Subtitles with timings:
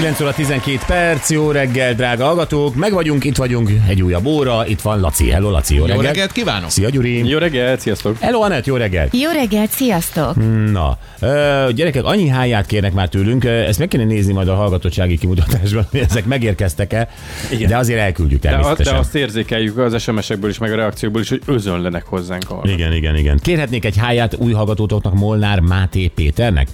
[0.00, 4.66] 9 óra 12 perc, jó reggel, drága hallgatók, meg vagyunk, itt vagyunk, egy újabb óra,
[4.66, 6.06] itt van Laci, hello Laci, jó, Jó reggelt.
[6.06, 6.70] reggelt kívánok!
[6.70, 7.28] Szia Gyuri!
[7.28, 8.16] Jó reggelt, sziasztok!
[8.20, 9.16] Hello Anett, jó reggelt!
[9.16, 10.34] Jó reggelt, sziasztok!
[10.72, 15.18] Na, ö, gyerekek, annyi háját kérnek már tőlünk, ezt meg kéne nézni majd a hallgatottsági
[15.18, 17.08] kimutatásban, hogy ezek megérkeztek-e,
[17.50, 17.68] Igen.
[17.68, 18.92] de azért elküldjük De, természetesen.
[18.92, 22.72] de azt érzékeljük az SMS-ekből is, meg a reakciókból is, hogy özönlenek hozzánk hallgatók.
[22.72, 23.38] Igen, igen, igen.
[23.42, 26.68] Kérhetnék egy háját új hallgatótoknak Molnár Máté Péternek?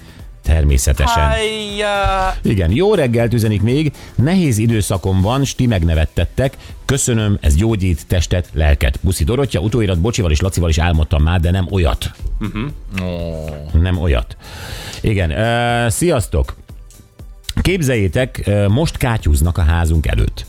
[0.47, 1.31] Természetesen.
[2.41, 8.99] Igen, jó reggelt üzenik még, nehéz időszakom van, sti megnevettettek, köszönöm, ez gyógyít testet, lelket.
[9.01, 12.11] Buszi Dorottya, utóirat Bocsival és Lacival is álmodtam már, de nem olyat.
[12.39, 13.81] Uh-huh.
[13.81, 14.37] Nem olyat.
[15.01, 16.55] Igen, uh, sziasztok!
[17.61, 20.45] Képzeljétek, ö, most kátyúznak a házunk előtt.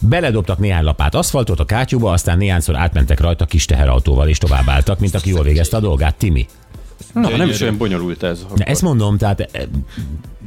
[0.00, 5.14] Beledobtak néhány lapát aszfaltot a kátyúba, aztán néhányszor átmentek rajta kis teherautóval és továbbáltak, mint
[5.14, 6.16] aki jól végezte a dolgát.
[6.16, 6.46] Timi.
[7.14, 8.46] Na, nem is olyan bonyolult ez.
[8.54, 9.68] De ezt mondom, tehát e,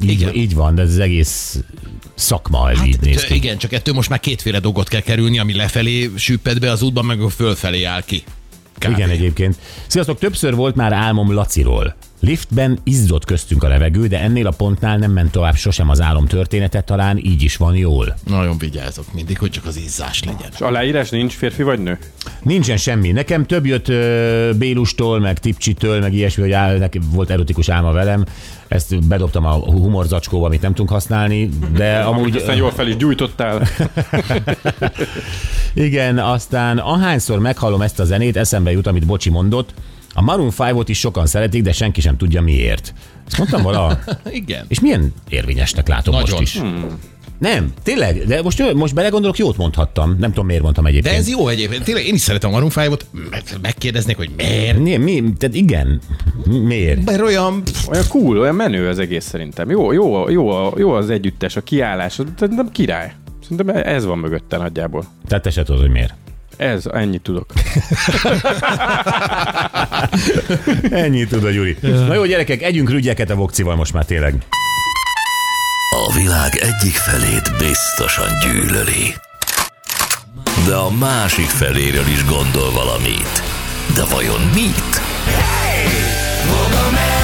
[0.03, 0.33] így, Igen.
[0.35, 1.59] így van, de ez az egész
[2.15, 3.35] szakma, ez így néz Hát, ki.
[3.35, 7.05] igen, csak ettől most már kétféle dolgot kell kerülni, ami lefelé süpped be az útban,
[7.05, 8.23] meg a fölfelé áll ki.
[8.79, 8.91] Kb.
[8.91, 9.55] Igen, egyébként.
[9.87, 11.95] Sziasztok, többször volt már álmom Laciról.
[12.25, 16.25] Liftben izzott köztünk a levegő, de ennél a pontnál nem ment tovább sosem az álom
[16.27, 18.15] története, talán így is van jól.
[18.27, 20.49] Nagyon vigyázok mindig, hogy csak az izzás legyen.
[20.53, 21.97] És aláírás nincs férfi vagy nő?
[22.41, 23.11] Nincsen semmi.
[23.11, 27.91] Nekem több jött ö, Bélustól, meg Tipcsitől, meg ilyesmi, hogy áll, neki volt erotikus álma
[27.91, 28.25] velem.
[28.67, 32.35] Ezt bedobtam a humorzacskóba, amit nem tudunk használni, de Amúgy amúgy...
[32.35, 33.67] aztán jól fel is gyújtottál.
[35.73, 39.73] Igen, aztán ahányszor meghallom ezt a zenét, eszembe jut, amit Bocsi mondott.
[40.17, 42.93] A Maroon 5-ot is sokan szeretik, de senki sem tudja miért.
[43.27, 43.99] Ezt mondtam vala?
[44.31, 44.65] Igen.
[44.67, 46.39] És milyen érvényesnek látom Nagyon.
[46.39, 46.61] most is.
[47.39, 50.15] Nem, tényleg, de most, most belegondolok, jót mondhattam.
[50.19, 51.13] Nem tudom, miért mondtam egyébként.
[51.15, 51.83] De ez jó egyébként.
[51.83, 52.99] Tényleg én is szeretem a Maroon 5-ot.
[53.29, 54.77] Meg- Megkérdeznék, hogy miért?
[54.77, 56.01] Mi, mi, tehát igen,
[56.45, 57.05] miért?
[57.05, 57.63] Mert olyan...
[57.89, 59.69] Olyan cool, olyan menő az egész szerintem.
[59.69, 63.13] Jó, jó, jó, jó az együttes, a kiállás, nem király.
[63.41, 65.05] Szerintem ez van mögötte nagyjából.
[65.27, 66.13] Tehát te se tudod, hogy miért.
[66.57, 67.45] Ez, ennyit tudok.
[70.89, 71.77] Ennyit tud a Gyuri.
[71.81, 74.35] Na jó, gyerekek, együnk rügyeket a vokcival most már tényleg.
[76.07, 79.13] A világ egyik felét biztosan gyűlöli.
[80.67, 83.43] De a másik feléről is gondol valamit.
[83.95, 85.01] De vajon mit?
[86.47, 87.14] A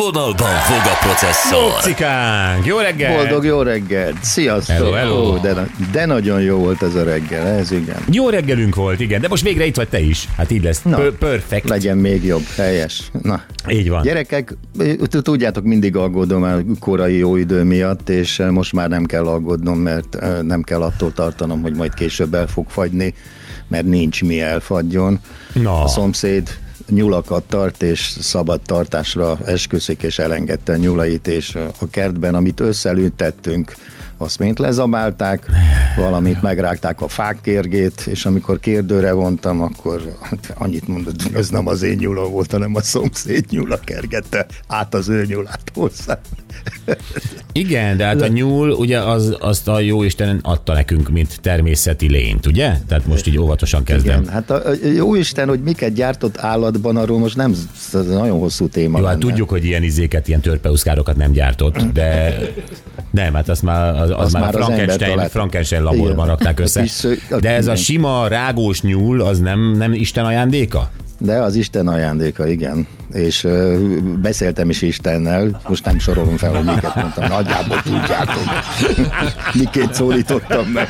[0.00, 1.62] vonalban fog a processzor.
[1.62, 3.16] Vokcikánk, jó reggel!
[3.16, 4.16] Boldog jó reggelt!
[4.22, 4.76] Sziasztok!
[4.76, 5.32] Hello, hello.
[5.32, 7.96] Ó, de, de nagyon jó volt ez a reggel, ez igen.
[8.10, 10.28] Jó reggelünk volt, igen, de most végre itt vagy te is.
[10.36, 10.82] Hát így lesz.
[10.82, 10.96] Na.
[10.96, 11.68] P- perfect.
[11.68, 13.10] Legyen még jobb, helyes.
[13.22, 14.02] Na, Így van.
[14.02, 14.56] gyerekek,
[15.08, 19.78] tudjátok, mindig aggódom a korai jó idő miatt, és eh, most már nem kell aggódnom,
[19.78, 23.14] mert eh, nem kell attól tartanom, hogy majd később el fog fagyni,
[23.68, 25.20] mert nincs mi elfagyjon.
[25.52, 25.82] Na.
[25.82, 26.48] A szomszéd
[26.90, 33.74] nyulakat tart, és szabad tartásra esküszik, és elengedte a nyulait, és a kertben, amit összelüntettünk,
[34.20, 35.46] azt mind lezabálták,
[35.96, 41.48] valamit megrágták a fák kérgét, és amikor kérdőre vontam, akkor hát annyit mondott, hogy ez
[41.48, 46.20] nem az én nyula volt, hanem a szomszéd nyula kergette át az ő nyulát hozzá.
[47.52, 52.08] Igen, de hát a nyúl, ugye az, azt a jó Isten adta nekünk, mint természeti
[52.08, 52.72] lényt, ugye?
[52.88, 54.20] Tehát most így óvatosan kezdem.
[54.20, 57.54] Igen, hát a, a jó Isten, hogy miket gyártott állatban, arról most nem,
[57.92, 59.28] ez nagyon hosszú téma Jó, hát lenne.
[59.28, 62.38] tudjuk, hogy ilyen izéket, ilyen törpeuszkárokat nem gyártott, de
[63.10, 65.30] nem, hát azt már, az, az, Azt már, már a az Frankenstein, talált.
[65.30, 66.26] Frankenstein laborban Igen.
[66.26, 66.84] rakták össze.
[67.40, 70.90] De ez a sima rágós nyúl, az nem, nem Isten ajándéka?
[71.22, 72.86] De az Isten ajándéka, igen.
[73.12, 78.42] És uh, beszéltem is Istennel, most nem sorolom fel, hogy miket mondtam, nagyjából tudjátok.
[79.54, 80.88] Miként szólítottam meg.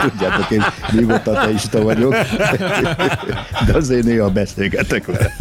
[0.00, 2.14] tudjátok, én nyugodt ateista vagyok,
[3.66, 5.34] de azért néha beszélgetek vele.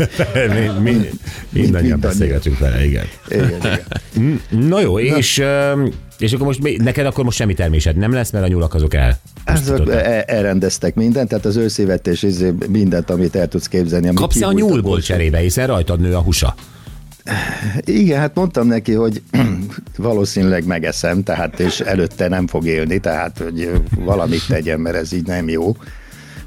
[0.53, 1.09] mi, mi,
[1.50, 3.06] mindannyian beszélgetünk vele, igen.
[3.28, 4.41] Igen, igen.
[4.50, 8.31] Na jó, és, öm, és akkor most mi- neked akkor most semmi termésed nem lesz,
[8.31, 9.19] mert a nyulak azok el.
[9.46, 14.08] Azok e- elrendeztek mindent, tehát az őszévetés izé, mindent, amit el tudsz képzelni.
[14.08, 16.56] Amit Kapsz-e a nyúlból cserébe, hiszen rajtad nő a husa.
[17.86, 19.22] Igen, hát mondtam neki, hogy
[19.98, 25.25] valószínűleg megeszem, tehát és előtte nem fog élni, tehát hogy valamit tegyen, mert ez így
[25.25, 25.75] nem jó.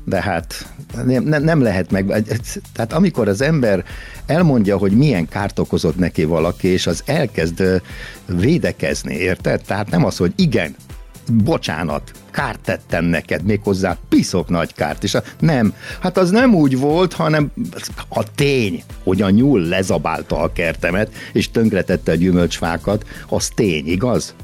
[0.04, 0.66] De hát
[1.04, 2.24] nem, nem, nem lehet meg.
[2.72, 3.84] Tehát amikor az ember
[4.26, 7.82] elmondja, hogy milyen kárt okozott neki valaki, és az elkezd
[8.26, 9.62] védekezni, érted?
[9.62, 10.74] Tehát nem az, hogy igen,
[11.32, 15.04] bocsánat, kárt tettem neked, méghozzá piszok nagy kárt.
[15.04, 17.52] És a, nem, hát az nem úgy volt, hanem
[18.08, 24.34] a tény, hogy a nyúl lezabálta a kertemet, és tönkretette a gyümölcsfákat, az tény, igaz?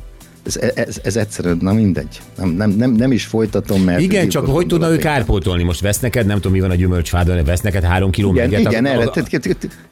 [0.47, 2.21] Ez, ez, ez egyszerűen, na mindegy.
[2.37, 4.01] Nem, nem, nem, nem is folytatom, mert...
[4.01, 5.63] Igen, csak hogy tudna ő kárpótolni?
[5.63, 8.53] Most vesz neked, nem tudom, mi van a gyümölcsfádon, vesz neked három kiló igen.
[8.53, 9.13] Igen, a, erre, a,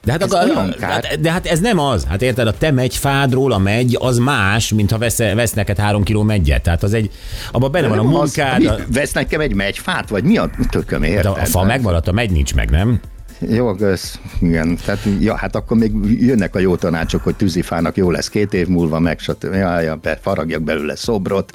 [0.04, 0.44] de, hát a,
[0.78, 2.04] de, de hát ez nem az.
[2.08, 5.78] Hát érted, a te megy fádról a megy, az más, mint ha vesz, vesz neked
[5.78, 6.62] három kiló megyet.
[6.62, 7.10] Tehát az egy,
[7.52, 8.64] abban benne van a munkád.
[8.64, 11.26] Az, mi, vesz nekem egy megyfát, vagy mi a tököm érted?
[11.26, 13.00] a fa megmaradt, a megy nincs meg, nem?
[13.38, 14.78] Jó, ez, igen.
[14.84, 18.68] Tehát, ja, hát akkor még jönnek a jó tanácsok, hogy tűzifának jó lesz két év
[18.68, 19.54] múlva, meg stb.
[19.54, 21.52] Ja, ja, be, faragjak belőle szobrot,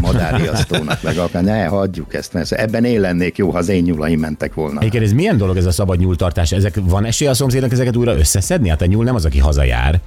[0.00, 4.20] madárriasztónak, meg akár ne, hagyjuk ezt, mert ebben én lennék jó, ha az én nyulaim
[4.20, 4.82] mentek volna.
[4.84, 6.52] Igen, ez milyen dolog ez a szabad nyúltartás?
[6.52, 8.68] Ezek, van esély a szomszédnak ezeket újra összeszedni?
[8.68, 10.00] Hát a nyúl nem az, aki hazajár.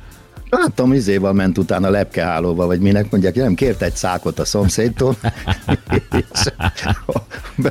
[0.49, 5.15] Láttam, izéval ment utána lepkehálóba, vagy minek mondják, nem kért egy szákot a szomszédtól,
[6.11, 6.43] és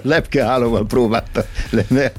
[0.03, 1.45] lepkehálóval próbálta.
[1.91, 2.13] De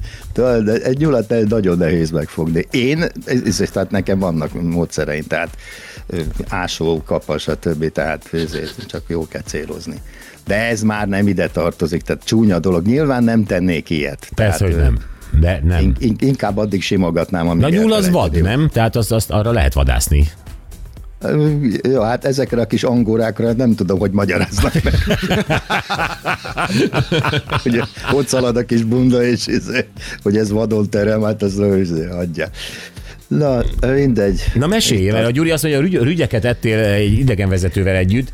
[0.83, 2.67] egy nyulat nagyon nehéz megfogni.
[2.71, 5.57] Én, ez, tehát nekem vannak módszereim, tehát
[6.47, 8.29] ásó, kapas, többi, tehát
[8.87, 10.01] csak jó kell célozni.
[10.45, 12.85] De ez már nem ide tartozik, tehát csúnya dolog.
[12.85, 14.29] Nyilván nem tennék ilyet.
[14.35, 14.99] Persze, tehát, hogy nem.
[15.39, 15.93] De nem.
[15.99, 18.69] In, inkább addig simogatnám, amíg Na nyúl az vad, nem?
[18.73, 20.31] Tehát azt, azt arra lehet vadászni.
[21.81, 24.93] Ja, hát ezekre a kis angórákra nem tudom, hogy magyaráznak meg.
[27.65, 27.81] Ugye,
[28.11, 29.85] ott szalad a kis bunda, és izé,
[30.23, 32.47] hogy ez vadon terem, hát az izé, adja.
[33.27, 34.43] Na, mindegy.
[34.53, 38.31] Na mesélj, mert a Gyuri azt mondja, hogy rügyeket ettél egy idegenvezetővel együtt,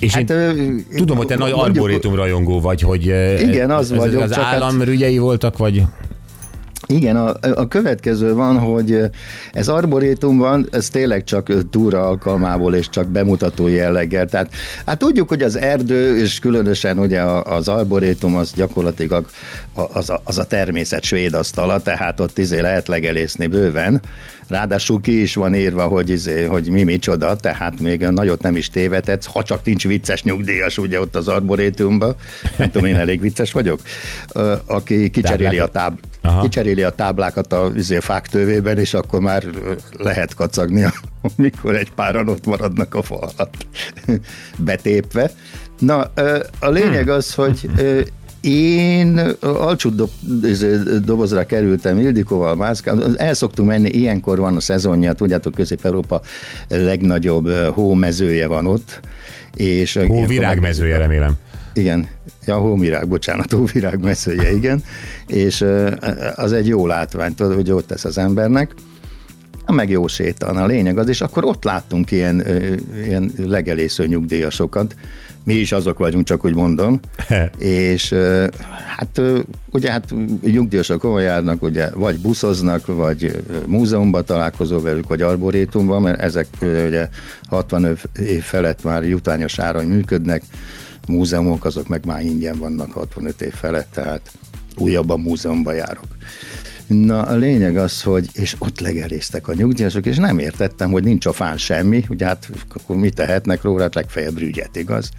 [0.00, 3.04] és hát, én tudom, hogy te nagy arborétum rajongó vagy, hogy
[3.40, 4.86] igen, az ez, vagyok, az állam hát...
[4.86, 5.82] rügyei voltak, vagy...
[6.86, 9.00] Igen, a, a következő van, hogy
[9.52, 14.26] ez arborétum van, ez tényleg csak túra alkalmából és csak bemutató jelleggel.
[14.26, 14.50] Tehát
[14.86, 19.26] hát tudjuk, hogy az erdő, és különösen ugye az arborétum az gyakorlatilag
[19.74, 24.00] az a, az a természet svéd asztala, tehát ott izé lehet legelészni bőven.
[24.48, 28.70] Ráadásul ki is van írva, hogy, izé, hogy mi micsoda, tehát még nagyot nem is
[28.70, 32.14] tévedhetsz, ha csak nincs vicces nyugdíjas ugye ott az arborétumban.
[32.56, 33.80] Nem tudom, én elég vicces vagyok.
[34.66, 35.98] Aki kicseréli a, táb,
[36.42, 39.44] kicseréli a táblákat a izé, fák tövében, és akkor már
[39.98, 40.84] lehet kacagni,
[41.36, 43.66] amikor egy páran ott maradnak a fa alatt
[44.58, 45.30] betépve.
[45.78, 46.10] Na,
[46.58, 47.70] a lényeg az, hogy
[48.40, 49.90] én alcsú
[51.04, 56.20] dobozra kerültem Ildikóval, Mászkával, el szoktunk menni, ilyenkor van a szezonja, tudjátok, Közép-Európa
[56.68, 59.00] legnagyobb hómezője van ott.
[59.54, 61.36] És Hóvirágmezője, remélem.
[61.74, 62.08] Igen,
[62.46, 64.84] ja, hóvirág, bocsánat, hóvirág mezője, igen.
[65.26, 65.64] És
[66.34, 68.74] az egy jó látvány, tudod, hogy ott tesz az embernek
[69.72, 70.62] meg jó sétálna.
[70.62, 72.44] A lényeg az, és akkor ott láttunk ilyen,
[73.04, 74.94] ilyen legelésző nyugdíjasokat,
[75.44, 77.00] mi is azok vagyunk, csak úgy mondom.
[77.58, 78.14] és
[78.96, 79.20] hát
[79.70, 86.20] ugye hát nyugdíjasok hova járnak, ugye vagy buszoznak, vagy múzeumban találkozó velük, vagy arborétumban, mert
[86.20, 87.08] ezek ugye
[87.48, 90.42] 60 év felett már jutányos áron működnek,
[91.08, 94.30] múzeumok azok meg már ingyen vannak 65 év felett, tehát
[94.76, 96.06] újabban múzeumban járok.
[96.86, 101.26] Na, a lényeg az, hogy, és ott legeléztek a nyugdíjasok, és nem értettem, hogy nincs
[101.26, 105.10] a fán semmi, ugye hát akkor mit tehetnek róla, hát legfeljebb rügyet, igaz?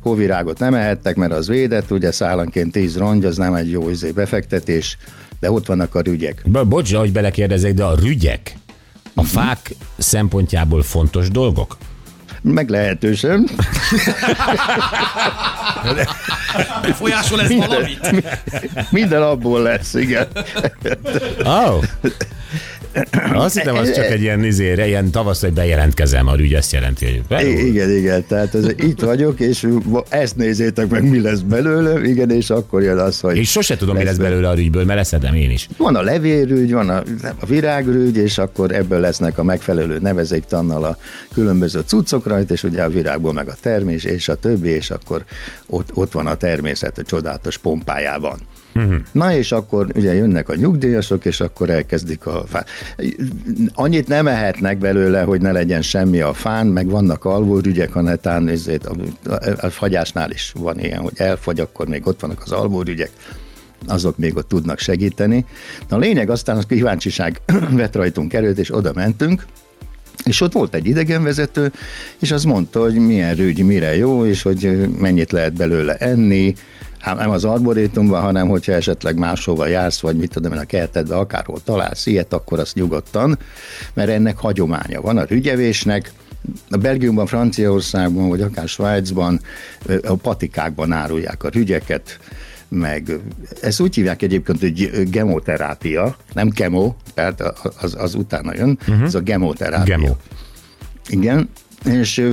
[0.00, 4.10] Hóvirágot nem ehettek, mert az védett, ugye szállanként 10 rongy, az nem egy jó izé
[4.10, 4.96] befektetés,
[5.40, 6.42] de ott vannak a rügyek.
[6.68, 8.56] Bocs, hogy belekérdezek, de a rügyek
[9.14, 11.76] a fák szempontjából fontos dolgok?
[12.42, 13.48] Meglehetősen.
[16.94, 18.90] Folyásol ez minden, valamit?
[18.90, 20.26] Minden abból lesz, igen.
[21.44, 21.84] Oh.
[23.32, 27.04] Azt hittem, az csak egy ilyen, izére, ilyen tavasz, hogy bejelentkezem, a ügy ezt jelenti,
[27.04, 27.58] hogy belül.
[27.58, 29.68] Igen, igen, tehát ez, itt vagyok, és
[30.08, 33.36] ezt nézzétek meg, mi lesz belőle, igen, és akkor jön az, hogy...
[33.36, 35.68] És sose tudom, mi lesz belőle a rügyből, mert leszedem én is.
[35.76, 37.02] Van a levélrügy, van a,
[37.40, 40.96] a virágrügy, és akkor ebből lesznek a megfelelő nevezéktannal a
[41.34, 45.24] különböző cuccok rajta, és ugye a virágból meg a termés, és a többi, és akkor
[45.66, 48.38] ott, ott van a természet a csodálatos pompájában.
[48.74, 48.94] Uh-huh.
[49.12, 52.64] Na és akkor ugye jönnek a nyugdíjasok, és akkor elkezdik a fán.
[53.74, 58.48] Annyit nem ehetnek belőle, hogy ne legyen semmi a fán, meg vannak alvórügyek, a netán,
[58.48, 58.94] ezért a,
[59.28, 63.10] a, a fagyásnál is van ilyen, hogy elfagy, akkor még ott vannak az alvórügyek
[63.86, 65.44] azok még ott tudnak segíteni.
[65.88, 69.46] Na a lényeg aztán az kíváncsiság vett rajtunk erőt, és oda mentünk,
[70.24, 71.72] és ott volt egy idegenvezető,
[72.18, 76.54] és az mondta, hogy milyen rügy, mire jó, és hogy mennyit lehet belőle enni,
[76.98, 81.18] hát nem az arborétumban, hanem hogyha esetleg máshova jársz, vagy mit tudom én a kertedben,
[81.18, 83.38] akárhol találsz ilyet, akkor azt nyugodtan,
[83.94, 86.12] mert ennek hagyománya van a rügyevésnek,
[86.70, 89.40] a Belgiumban, Franciaországban, vagy akár Svájcban
[90.02, 92.18] a patikákban árulják a rügyeket,
[92.72, 93.18] meg
[93.60, 97.40] ezt úgy hívják egyébként, hogy gemoterápia, nem kemo, tehát
[97.80, 99.02] az, az utána jön, uh-huh.
[99.02, 99.96] ez a gemoterápia.
[99.96, 100.14] Gemo.
[101.08, 101.48] Igen,
[101.84, 102.24] és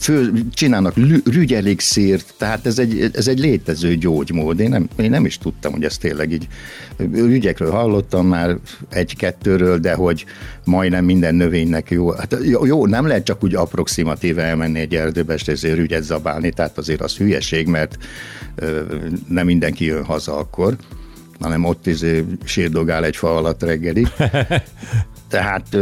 [0.00, 0.94] fő, csinálnak
[1.24, 4.60] rügyelixírt, tehát ez egy, ez egy létező gyógymód.
[4.60, 6.48] Én nem, én nem is tudtam, hogy ez tényleg így.
[7.12, 8.56] Rügyekről hallottam már
[8.88, 10.24] egy-kettőről, de hogy
[10.64, 12.10] majdnem minden növénynek jó.
[12.10, 16.78] Hát jó, nem lehet csak úgy approximatíve elmenni egy erdőbe, és ezért rügyet zabálni, tehát
[16.78, 17.98] azért az hülyeség, mert
[19.28, 20.76] nem mindenki jön haza akkor
[21.40, 24.08] hanem ott izé sírdogál egy fa alatt reggelig.
[25.28, 25.76] Tehát,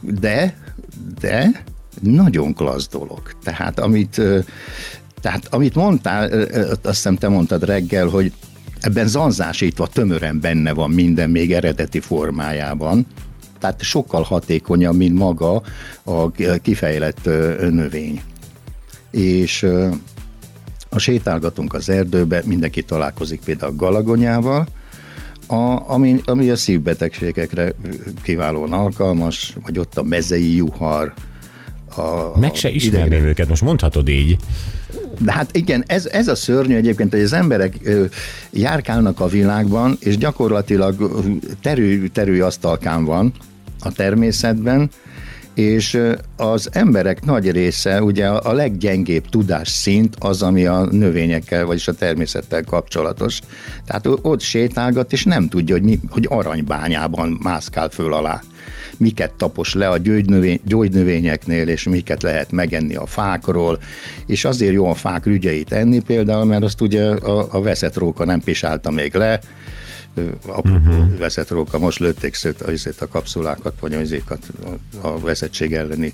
[0.00, 0.56] de,
[1.20, 1.64] de
[2.00, 3.22] nagyon klassz dolog.
[3.42, 4.20] Tehát amit,
[5.20, 6.30] tehát, amit mondtál,
[6.62, 8.32] azt hiszem te mondtad reggel, hogy
[8.80, 13.06] ebben zanzásítva tömören benne van minden még eredeti formájában,
[13.58, 15.62] tehát sokkal hatékonyabb, mint maga
[16.02, 16.30] a
[16.62, 17.24] kifejlett
[17.70, 18.22] növény.
[19.10, 19.66] És
[20.90, 24.66] ha sétálgatunk az erdőbe, mindenki találkozik például galagonyával,
[25.46, 27.72] a, ami, ami a szívbetegségekre
[28.22, 31.14] kiválóan alkalmas, vagy ott a mezei juhar.
[31.96, 34.36] A, Meg se ismerném őket, most mondhatod így.
[35.18, 38.04] De hát igen, ez, ez a szörnyű egyébként, hogy az emberek ö,
[38.50, 41.10] járkálnak a világban, és gyakorlatilag
[41.62, 43.32] terű, terű asztalkán van
[43.80, 44.90] a természetben,
[45.58, 46.00] és
[46.36, 52.64] az emberek nagy része, ugye a leggyengébb tudásszint az, ami a növényekkel, vagyis a természettel
[52.64, 53.40] kapcsolatos.
[53.86, 58.42] Tehát ott sétálgat, és nem tudja, hogy, mi, hogy aranybányában mászkál föl alá.
[58.96, 63.78] Miket tapos le a gyógynövény, gyógynövényeknél, és miket lehet megenni a fákról,
[64.26, 68.24] és azért jó a fák rügyeit enni például, mert azt ugye a, a veszett róka
[68.24, 69.40] nem pisálta még le,
[70.46, 71.18] apropó uh-huh.
[71.18, 74.46] veszett róka, most lőtték szét a, a kapszulákat, vagy azékat,
[75.00, 76.12] a veszettség elleni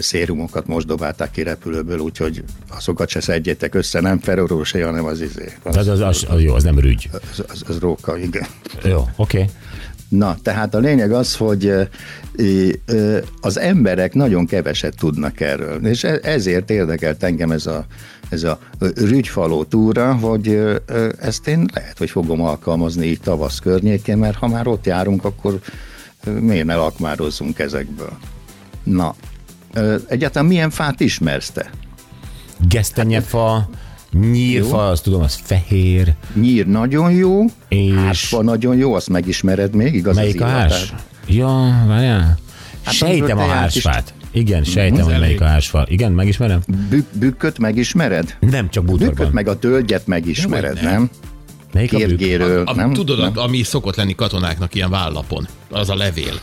[0.00, 5.52] szérumokat most dobálták ki repülőből, úgyhogy azokat se szedjétek össze, nem ferorosé, hanem az izé.
[5.62, 7.08] Az, az, az, az, az, jó, az nem rügy.
[7.12, 8.46] Az, az, az róka, igen.
[8.82, 9.40] Jó, oké.
[9.40, 9.50] Okay.
[10.08, 11.72] Na, tehát a lényeg az, hogy
[13.40, 17.86] az emberek nagyon keveset tudnak erről, és e, ezért érdekelt engem ez a,
[18.28, 20.60] ez a rügyfaló túra, hogy
[21.20, 25.60] ezt én lehet, hogy fogom alkalmazni így tavasz környékén, mert ha már ott járunk, akkor
[26.40, 28.12] miért ne lakmározzunk ezekből.
[28.82, 29.14] Na,
[30.08, 31.70] egyáltalán milyen fát ismersz te?
[32.68, 33.68] Gesztenyefa,
[34.20, 34.90] Nyírfa, jó.
[34.90, 36.14] azt tudom, az fehér.
[36.34, 37.94] Nyír nagyon jó, és...
[37.94, 40.16] hásfa nagyon jó, azt megismered még, igaz?
[40.16, 40.92] Melyik a hás?
[41.26, 42.38] Ja, várjál.
[42.82, 44.14] Hát Sejtem a hásfát.
[44.32, 45.86] Igen, sejtem, hogy melyik a hásfa.
[45.88, 46.60] Igen, megismerem?
[46.88, 48.36] Bük, bükköt megismered?
[48.40, 49.14] Nem, csak bútorban.
[49.14, 50.92] Bükköt meg a tölgyet megismered, nem?
[50.92, 51.10] nem?
[51.72, 52.92] Melyik Kérgéről, a, a, nem?
[52.92, 53.32] Tudod, nem?
[53.34, 56.40] ami szokott lenni katonáknak ilyen vállapon, az a levél.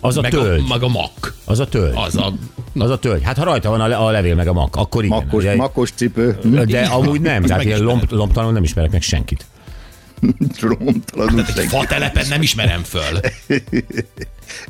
[0.00, 0.62] Az a meg tölgy.
[0.64, 1.34] A, meg a mak.
[1.44, 1.94] Az a tölgy.
[1.96, 2.32] Az a...
[2.78, 3.22] Az a tölgy.
[3.22, 5.16] Hát ha rajta van a, le, a levél meg a mak, akkor igen.
[5.16, 6.38] Makos, ugye, makos cipő.
[6.66, 9.46] de amúgy nem, tehát ilyen lomb, lombtalanul nem ismerek meg senkit.
[10.60, 13.20] Lombtalanul Egy fatelepen nem ismerem föl.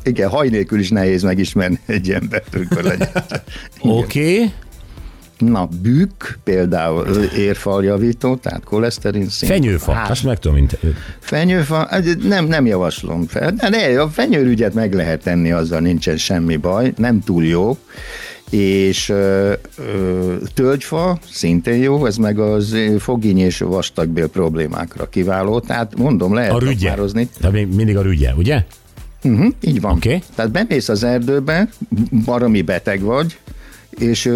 [0.02, 3.10] Igen, haj nélkül is nehéz megismerni egy embert, amikor legyen.
[3.80, 4.34] Oké.
[4.34, 4.52] Okay.
[5.38, 9.52] Na, bükk, például érfaljavító, tehát koleszterin szint.
[9.52, 10.78] Fenyőfa, hát, azt meg tudom, mint...
[11.18, 13.52] Fenyőfa, hát nem, nem javaslom fel.
[13.52, 17.78] De ne, a fenyőrügyet meg lehet tenni, azzal nincsen semmi baj, nem túl jó.
[18.50, 25.98] És ö, ö, tölgyfa szintén jó, ez meg az fogény és vastagbél problémákra kiváló, tehát
[25.98, 26.94] mondom, lehet a rügye.
[27.40, 28.64] De még mindig a rügye, ugye?
[29.22, 29.96] Uh-huh, így van.
[29.96, 30.22] Okay.
[30.34, 31.68] Tehát bemész az erdőbe,
[32.24, 33.38] baromi beteg vagy,
[33.98, 34.32] és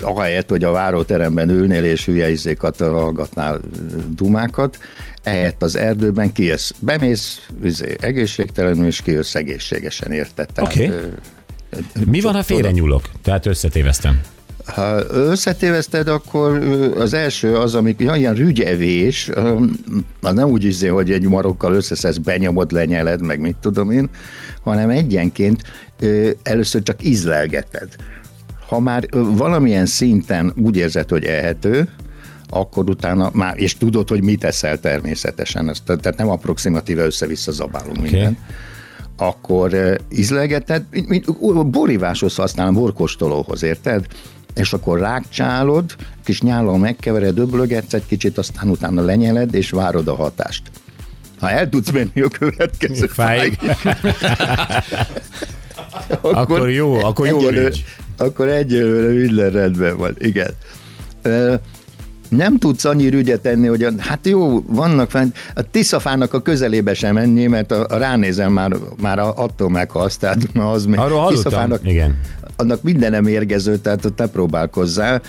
[0.00, 3.60] ahelyett, hogy a váróteremben ülnél és hülye izékat hallgatnál
[4.14, 4.78] dumákat,
[5.22, 10.48] ehelyett az erdőben kijössz, bemész izé, egészségtelenül, és kijössz egészségesen, érted?
[10.60, 10.86] Oké.
[10.86, 10.98] Okay.
[12.06, 13.02] Mi van, ha félre nyúlok?
[13.22, 14.20] Tehát összetéveztem.
[14.64, 16.56] Ha összetéveszted, akkor
[16.98, 19.30] az első az, amik ja, ilyen rügyevés,
[20.20, 24.08] az nem úgy izé, hogy egy marokkal összeszesz, benyomod, lenyeled, meg mit tudom én,
[24.62, 25.62] hanem egyenként
[26.42, 27.88] először csak ízlelgeted
[28.70, 31.88] ha már valamilyen szinten úgy érzed, hogy ehető,
[32.48, 37.96] akkor utána már, és tudod, hogy mit eszel természetesen, ezt, tehát nem approximatíve össze-vissza zabálunk
[37.96, 38.10] okay.
[38.10, 38.38] minden,
[39.16, 40.84] akkor ízlegeted,
[41.66, 44.06] boríváshoz használom, borkostolóhoz, érted?
[44.54, 50.14] És akkor rákcsálod, kis nyállal megkevered, öblögetsz egy kicsit, aztán utána lenyeled, és várod a
[50.14, 50.62] hatást.
[51.38, 53.58] Ha el tudsz menni a következő fájig,
[56.08, 57.72] akkor, akkor jó, akkor jó egyelő,
[58.20, 60.50] akkor egyelőre minden rendben van, igen.
[62.30, 66.94] Nem tudsz annyi rügyet enni, hogy a, hát jó, vannak fent, a tiszafának a közelébe
[66.94, 71.72] sem menni, mert a, a ránézem már, már attól meghalsz, tehát az még Arról hallottam,
[71.82, 72.18] igen
[72.60, 75.22] annak mindenem érgező, tehát ott ne próbálkozzál.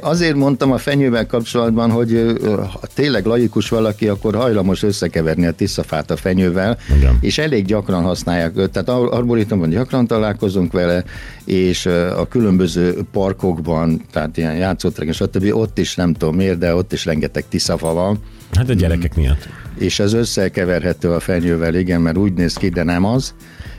[0.00, 2.38] Azért mondtam a fenyővel kapcsolatban, hogy
[2.72, 7.18] ha tényleg laikus valaki, akkor hajlamos összekeverni a tiszafát a fenyővel, Igen.
[7.20, 8.70] és elég gyakran használják őt.
[8.70, 11.04] Tehát arboritumban gyakran találkozunk vele,
[11.44, 11.86] és
[12.16, 15.54] a különböző parkokban, tehát ilyen játszótereken, stb.
[15.54, 18.18] ott is nem tudom miért, de ott is rengeteg tiszafa van.
[18.52, 19.48] Hát a gyerekek miatt.
[19.78, 23.34] És ez összekeverhető a fenyővel, igen, mert úgy néz ki, de nem az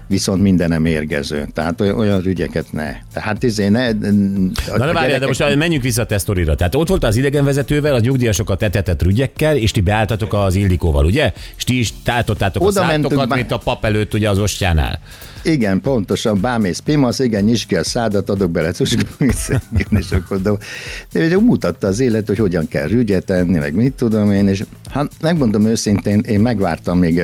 [0.07, 1.47] viszont mindenem mérgező.
[1.53, 2.95] Tehát olyan, ügyeket ne.
[3.13, 3.91] Tehát izé ne...
[3.91, 6.55] Na, de várjál, de most menjünk vissza a tesztorira.
[6.55, 11.33] Tehát ott volt az idegenvezetővel, a nyugdíjasokat etetett rügyekkel, és ti beálltatok az Ildikóval, ugye?
[11.57, 14.99] És ti is táltottátok Oda a szátokat, mint a pap előtt ugye az ostjánál.
[15.43, 19.07] Igen, pontosan, bámész pimasz, igen, nyisd ki a szádat, adok bele cuskot,
[19.99, 24.31] és akkor de, de mutatta az élet, hogy hogyan kell rügyet tenni, meg mit tudom
[24.31, 27.21] én, és hát megmondom őszintén, én megvártam, még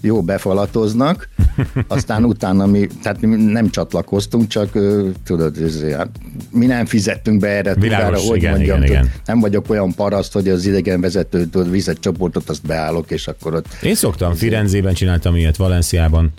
[0.00, 1.28] jó befalatoznak,
[1.88, 4.78] aztán utána mi, tehát mi nem csatlakoztunk, csak
[5.24, 5.56] tudod,
[5.96, 6.08] hát,
[6.50, 9.12] mi nem fizettünk be erre, Világos, tudára, hogy igen, mondjam, igen, igen.
[9.26, 13.66] nem vagyok olyan paraszt, hogy az idegenvezető tud vizet csoportot, azt beállok, és akkor ott...
[13.82, 16.32] Én szoktam, Firenzében csináltam ilyet, Valenciában.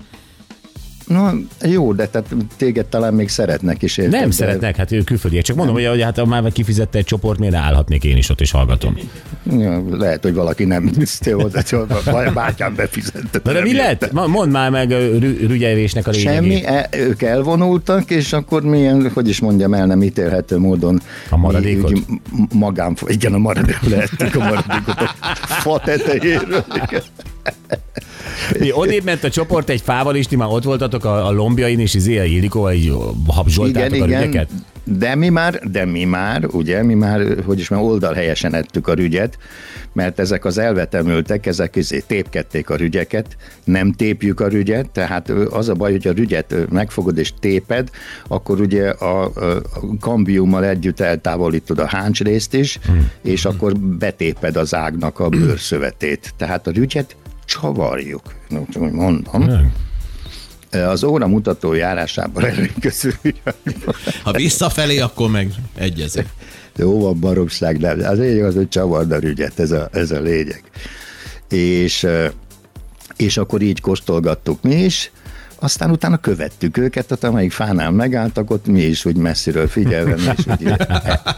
[1.08, 1.30] No,
[1.62, 3.98] jó, de tehát téged talán még szeretnek is.
[3.98, 4.36] Érted, nem de...
[4.36, 5.44] szeretnek, hát ők külföldiek.
[5.44, 5.90] Csak mondom, nem.
[5.90, 8.98] hogy hát ha már kifizette egy csoport, miért állhatnék én is ott, és hallgatom.
[9.58, 11.62] Ja, lehet, hogy valaki nem tisztél hozzá,
[12.06, 13.40] a bátyám befizette.
[13.44, 14.12] De, de mi lett?
[14.12, 14.92] Mondd már meg
[15.48, 16.64] rügyelésnek a lényegét.
[16.64, 21.02] Semmi, e, ők elvonultak, és akkor milyen, hogy is mondjam el, nem ítélhető módon.
[21.30, 21.92] A maradékot?
[21.92, 22.00] Mi,
[22.54, 25.16] magán, igen, a maradékot lehettük a maradékot a
[25.48, 26.66] fa tetejéről.
[28.60, 31.80] Mi odébb ment a csoport egy fával is, ti már ott voltatok a, a lombjain,
[31.80, 32.94] és izé a Ildikóval így
[33.28, 34.48] habzsoltátok igen, a igen.
[34.84, 38.94] De mi már, de mi már, ugye, mi már, hogy is már oldalhelyesen ettük a
[38.94, 39.38] rügyet,
[39.94, 45.70] mert ezek az elvetemültek, ezek izé tépkedték a rügyeket, nem tépjük a rügyet, tehát az
[45.70, 47.90] a baj, hogy a rügyet megfogod és téped,
[48.28, 49.32] akkor ugye a, a
[50.00, 53.10] kambiummal együtt eltávolítod a háncsrészt is, hmm.
[53.24, 56.34] és akkor betéped az ágnak a bőrszövetét.
[56.38, 57.16] Tehát a rügyet
[57.48, 58.34] csavarjuk.
[58.48, 59.44] No, csak úgy mondom.
[59.44, 59.74] Nem.
[60.72, 63.38] Az óra mutató járásában elköszönjük.
[64.24, 66.28] Ha visszafelé, akkor meg egyezek.
[66.76, 70.20] Jó van baromság, de az lényeg az, hogy csavard a rügyet, ez a, ez a
[70.20, 70.64] lényeg.
[71.50, 72.08] És,
[73.16, 75.12] és akkor így kóstolgattuk mi is,
[75.60, 80.34] aztán utána követtük őket, tehát amelyik fánál megálltak, ott mi is úgy messziről figyelve, mi
[80.38, 80.74] is úgy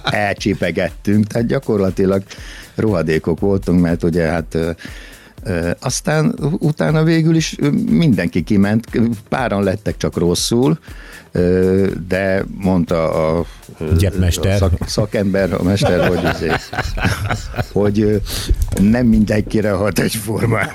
[0.04, 2.24] elcsipegettünk, tehát gyakorlatilag
[2.76, 4.58] rohadékok voltunk, mert ugye hát
[5.80, 7.56] aztán utána végül is
[7.90, 8.88] mindenki kiment,
[9.30, 10.80] páran lettek csak rosszul,
[12.08, 13.46] de mondta a,
[14.56, 16.70] a szak, szakember, a mester, hogy, azért,
[17.72, 18.22] hogy
[18.82, 20.70] nem mindenkire hat egyformán.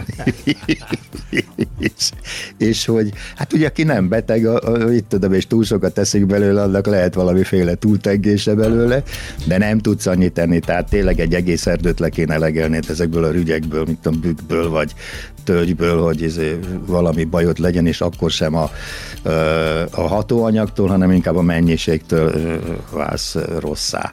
[1.78, 2.10] és,
[2.58, 6.26] és hogy, hát ugye aki nem beteg, a, a, itt tudom, és túl sokat teszik
[6.26, 9.02] belőle, annak lehet valamiféle túltengése belőle,
[9.46, 13.30] de nem tudsz annyit tenni, tehát tényleg egy egész erdőt le kéne legelni ezekből a
[13.30, 14.92] rügyekből, mint a bükkből, vagy
[15.44, 16.40] tölgyből, hogy ez
[16.86, 18.70] valami bajot legyen, és akkor sem a,
[19.90, 22.32] a hatóanyagtól, hanem inkább a mennyiségtől
[22.92, 24.10] válsz rosszá.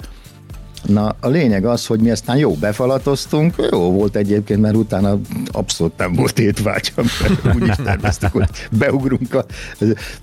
[0.85, 5.19] Na, a lényeg az, hogy mi aztán jó befalatoztunk, jó volt egyébként, mert utána
[5.51, 7.05] abszolút nem volt étvágyam,
[7.55, 9.45] úgy is terveztük, hogy beugrunk a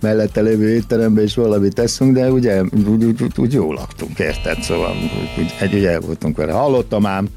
[0.00, 4.62] mellette lévő étterembe, és valamit teszünk, de ugye úgy, úgy, úgy, úgy jól laktunk, érted?
[4.62, 4.94] Szóval
[5.38, 6.52] úgy, egy, úgy el voltunk vele.
[6.52, 7.28] Hallottam ám.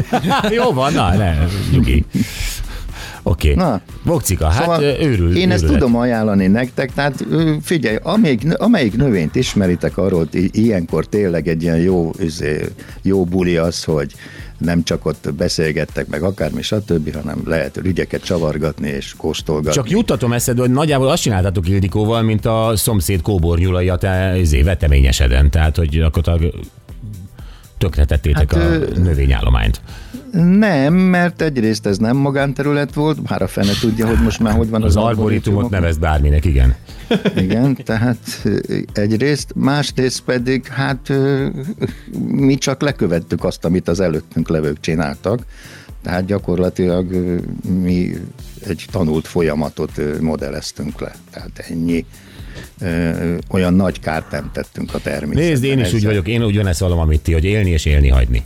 [0.58, 1.36] jó van, na, ne,
[1.72, 2.04] nyugi.
[3.22, 3.52] Oké.
[3.52, 3.64] Okay.
[3.64, 5.36] Na, Bokcika, hát szóval őrül.
[5.36, 7.26] Én ezt tudom ajánlani nektek, tehát
[7.62, 12.64] figyelj, amelyik, amelyik növényt ismeritek arról, ilyenkor tényleg egy ilyen jó, izé,
[13.02, 14.14] jó buli az, hogy
[14.58, 19.72] nem csak ott beszélgettek meg akármi, stb., hanem lehet ügyeket csavargatni és kóstolgatni.
[19.72, 24.62] Csak juttatom eszedbe, hogy nagyjából azt csináltatok Ildikóval, mint a szomszéd kóbornyulai a te izé,
[24.62, 26.22] veteményeseden, tehát hogy akkor
[27.80, 29.80] tökretettétek hát, a növényállományt.
[30.32, 34.70] Nem, mert egyrészt ez nem magánterület volt, már a fene tudja, hogy most már hogy
[34.70, 36.74] van az, az arboritumot nevez bárminek, igen.
[37.36, 38.42] Igen, tehát
[38.92, 41.12] egyrészt, másrészt pedig hát
[42.26, 45.40] mi csak lekövettük azt, amit az előttünk levők csináltak,
[46.02, 47.06] tehát gyakorlatilag
[47.82, 48.16] mi
[48.66, 52.06] egy tanult folyamatot modelleztünk le, tehát ennyi.
[52.80, 55.44] Ö, olyan nagy kárt nem tettünk a természetben.
[55.44, 58.08] Nézd, én is Ezzel- úgy vagyok, én ugyanezt vallom, amit ti, hogy élni és élni
[58.08, 58.44] hagyni.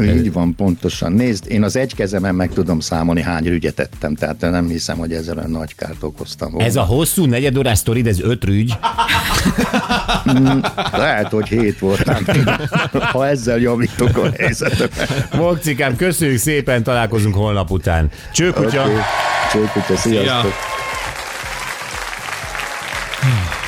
[0.00, 1.12] Így van, pontosan.
[1.12, 5.12] Nézd, én az egy kezemen meg tudom számolni, hány rügyet tettem, tehát nem hiszem, hogy
[5.12, 6.66] ezzel olyan nagy kárt okoztam volna.
[6.66, 8.72] Ez a hosszú negyedórás sztorid, ez öt rügy.
[10.92, 12.24] Lehet, hogy hét volt, nem
[13.12, 14.92] ha ezzel javítok a helyzetet.
[15.36, 18.10] Mokcikám, köszönjük szépen, találkozunk holnap után.
[18.32, 18.92] Csőkutya, Oké.
[19.52, 20.52] Csókutya, sziasztok!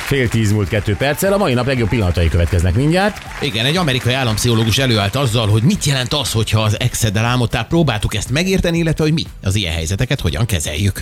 [0.07, 3.17] Fél tíz múlt kettő perccel, a mai nap legjobb pillanatai következnek mindjárt.
[3.41, 8.15] Igen, egy amerikai állampszichológus előállt azzal, hogy mit jelent az, hogyha az exeddel álmodtál, próbáltuk
[8.15, 11.01] ezt megérteni, illetve hogy mi az ilyen helyzeteket hogyan kezeljük.